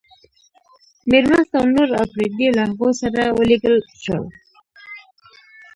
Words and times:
میرمست 1.09 1.51
او 1.59 1.65
نور 1.75 1.89
اپرېدي 2.03 2.47
له 2.55 2.63
هغوی 2.69 2.91
سره 3.01 3.21
ولېږل 3.37 3.75
شول. 4.03 4.23